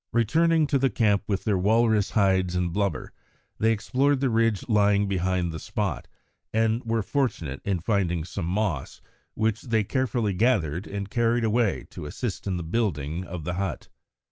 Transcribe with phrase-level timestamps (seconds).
[0.11, 3.13] Returning to the camp with their walrus hides and blubber,
[3.59, 6.07] they explored the ridge lying behind the spot,
[6.51, 8.99] and were fortunate in finding some moss,
[9.35, 13.89] which they carefully gathered and carried away to assist in the building of the hut.